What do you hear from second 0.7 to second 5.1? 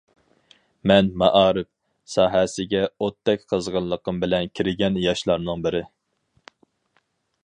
مەن، مائارىپ ساھەسىگە ئوتتەك قىزغىنلىقىم بىلەن كىرگەن